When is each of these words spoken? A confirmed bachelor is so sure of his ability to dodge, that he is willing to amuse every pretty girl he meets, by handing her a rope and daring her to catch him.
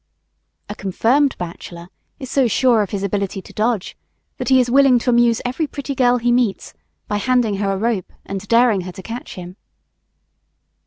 A 0.67 0.73
confirmed 0.73 1.37
bachelor 1.37 1.89
is 2.19 2.31
so 2.31 2.47
sure 2.47 2.81
of 2.81 2.89
his 2.89 3.03
ability 3.03 3.39
to 3.43 3.53
dodge, 3.53 3.95
that 4.37 4.49
he 4.49 4.59
is 4.59 4.71
willing 4.71 4.97
to 4.97 5.11
amuse 5.11 5.43
every 5.45 5.67
pretty 5.67 5.93
girl 5.93 6.17
he 6.17 6.31
meets, 6.31 6.73
by 7.07 7.17
handing 7.17 7.57
her 7.57 7.71
a 7.71 7.77
rope 7.77 8.11
and 8.25 8.47
daring 8.47 8.81
her 8.81 8.91
to 8.93 9.03
catch 9.03 9.35
him. 9.35 9.57